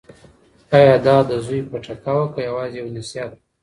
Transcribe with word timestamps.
ایا 0.75 0.95
دا 1.05 1.15
د 1.29 1.31
زوی 1.45 1.61
پټکه 1.69 2.11
وه 2.17 2.27
که 2.33 2.39
یوازې 2.49 2.75
یو 2.81 2.87
نصیحت 2.97 3.31
و؟ 3.33 3.37